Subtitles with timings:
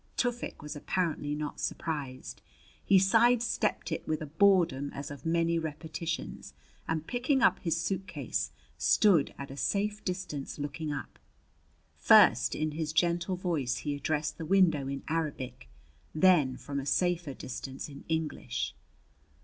[0.17, 2.41] Tufik was apparently not surprised.
[2.83, 6.55] He side stepped it with a boredom as of many repetitions,
[6.87, 11.19] and, picking up his suitcase, stood at a safe distance looking up.
[11.97, 15.69] First, in his gentle voice he addressed the window in Arabic;
[16.15, 18.73] then from a safer distance in English.